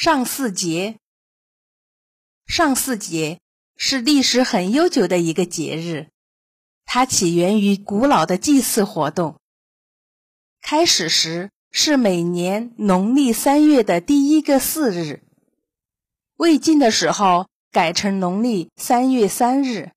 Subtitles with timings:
[0.00, 1.00] 上巳节，
[2.46, 3.40] 上巳节
[3.74, 6.06] 是历史很悠久的一个节日，
[6.84, 9.40] 它起源于古老的祭祀活动。
[10.62, 15.24] 开始时是每年农历三月的第一个巳日，
[16.36, 19.90] 魏晋的时候改成农历三月三日。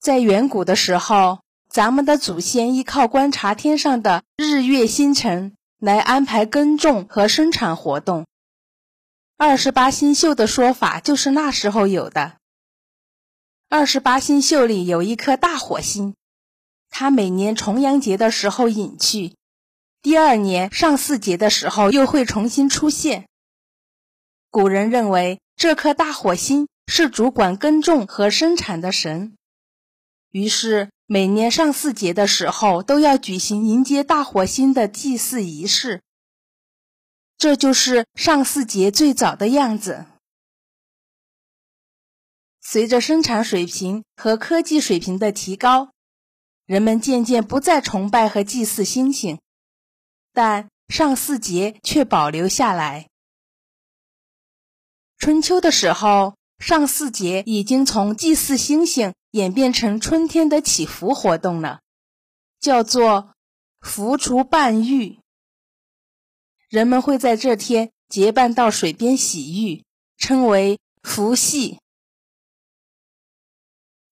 [0.00, 5.54] 在远古的时候，咱们的祖先依靠观察天上的日月星辰。
[5.78, 8.26] 来安排耕种和生产活动。
[9.36, 12.38] 二十八星宿的说法就是那时候有的。
[13.68, 16.14] 二十八星宿里有一颗大火星，
[16.88, 19.36] 它每年重阳节的时候隐去，
[20.00, 23.28] 第二年上巳节的时候又会重新出现。
[24.50, 29.36] 古人认为这颗大火星是主管耕种和生产的神，
[30.30, 30.90] 于是。
[31.08, 36.02] 每年上巳节的时候，都要举行迎接大火星的祭祀仪式。
[37.38, 40.06] 这就是上巳节最早的样子。
[42.60, 45.92] 随着生产水平和科技水平的提高，
[46.64, 49.38] 人们渐渐不再崇拜和祭祀星星，
[50.32, 53.08] 但上巳节却保留下来。
[55.18, 56.34] 春秋的时候。
[56.58, 61.80] 上巳节已经从祭祀星星演变成春天的祈福活动了，
[62.58, 63.34] 叫做
[63.80, 65.20] “福除半浴”。
[66.68, 69.84] 人们会在这天结伴到水边洗浴，
[70.16, 71.78] 称为“福系”。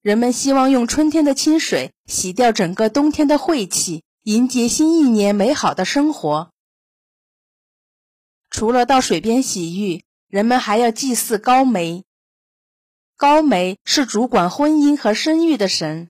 [0.03, 6.53] 人们希望用春天的清水洗掉整个冬天的晦气，迎接新一年美好的生活。
[8.51, 12.05] 除了到水边洗浴，人们还要祭祀高梅。
[13.17, 16.09] 高梅是主管婚姻和生育的神。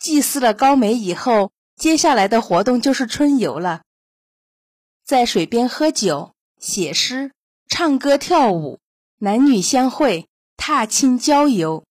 [0.00, 3.82] 祭祀了高梅以后，接下来的活动就是春游了，
[5.04, 7.30] 在水边喝酒、写诗、
[7.68, 8.80] 唱歌、跳舞，
[9.18, 11.84] 男女相会，踏青郊游。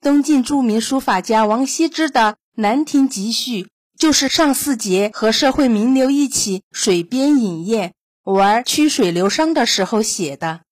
[0.00, 3.64] 东晋著名书法家王羲之的《兰亭集序》
[3.98, 7.92] 就是上巳节和社会名流一起水边饮宴、
[8.22, 10.62] 玩曲水流觞的时候写的。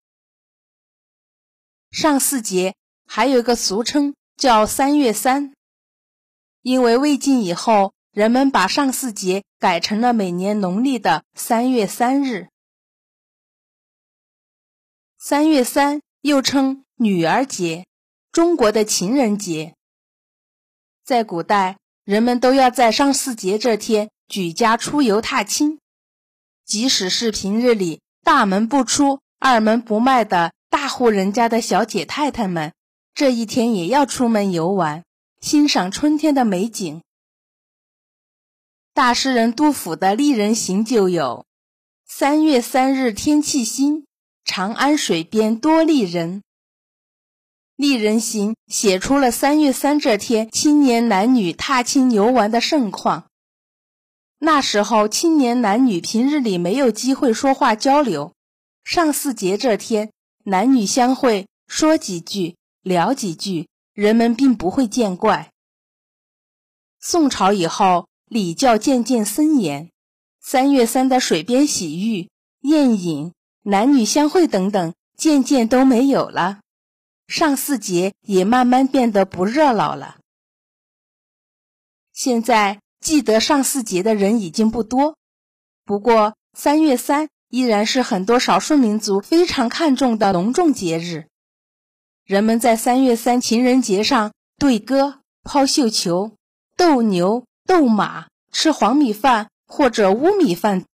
[1.94, 2.74] 上巳节
[3.06, 5.54] 还有个俗称叫三月三，
[6.60, 12.48] 因为魏晋以后，人们把上巳节改成了每年农历的三月三日。
[15.16, 17.86] 三月三又称女儿节，
[18.32, 19.76] 中国的情人节。
[21.04, 25.78] 在古代，人们都要在上巳节这天举家出游踏青，
[26.64, 30.52] 即使是平日里大门不出、二门不迈的。
[30.74, 32.72] 大户人家的小姐太太们，
[33.14, 35.04] 这一天也要出门游玩，
[35.40, 37.00] 欣赏春天的美景。
[38.92, 41.46] 大诗人杜甫的《丽人行》就有
[42.04, 44.06] ：“三月三日天气新，
[44.44, 46.38] 长安水边多丽人。”
[47.76, 53.26] 《丽人行》写出了三月三这天青年男女踏青游玩的盛况。
[54.38, 58.34] 那时候，青年男女平日里没有机会说话交流，
[58.82, 60.10] 上巳节这天。
[60.46, 65.50] 男女相会，说几句，聊几句，人们并不会见怪。
[67.00, 69.90] 宋朝以后，礼教渐渐森严，
[70.40, 72.28] 三月三的水边洗浴、
[72.60, 73.32] 宴饮、
[73.62, 76.60] 男女相会等等，渐渐都没有了。
[77.26, 80.18] 上巳节也慢慢变得不热闹了。
[82.12, 85.16] 现在记得上巳节的人已经不多，
[85.86, 87.30] 不过三月三。
[87.54, 91.28] 依然是很多少数民族非常看重的隆重节日。
[92.24, 96.32] 人们在三月三情人节上对歌、抛绣球、
[96.76, 100.84] 斗牛、斗马、吃黄米饭或者乌米饭、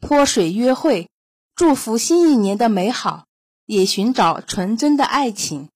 [0.00, 1.10] 泼水约会，
[1.54, 3.26] 祝福新一年的美好，
[3.66, 5.68] 也寻找纯真的爱情。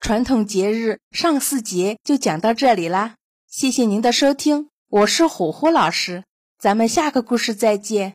[0.00, 3.14] 传统节日上巳节就讲到这里啦，
[3.46, 6.24] 谢谢您的收听，我是虎虎老师。
[6.58, 8.14] 咱们下个故事再见。